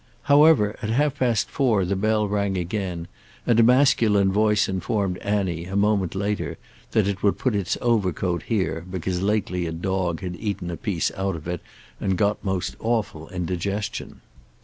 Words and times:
However, 0.23 0.77
at 0.81 0.89
half 0.89 1.19
past 1.19 1.47
four 1.51 1.85
the 1.85 1.95
bell 1.95 2.27
rang 2.27 2.57
again, 2.57 3.07
and 3.45 3.59
a 3.59 3.61
masculine 3.61 4.31
voice 4.31 4.67
informed 4.67 5.19
Annie, 5.19 5.65
a 5.65 5.75
moment 5.75 6.15
later, 6.15 6.57
that 6.89 7.07
it 7.07 7.21
would 7.21 7.37
put 7.37 7.53
its 7.55 7.77
overcoat 7.81 8.41
here, 8.47 8.83
because 8.89 9.21
lately 9.21 9.67
a 9.67 9.71
dog 9.71 10.21
had 10.21 10.35
eaten 10.37 10.71
a 10.71 10.75
piece 10.75 11.11
out 11.15 11.35
of 11.35 11.47
it 11.47 11.61
and 11.99 12.17
got 12.17 12.43
most 12.43 12.75
awful 12.79 13.29
indigestion. 13.29 14.21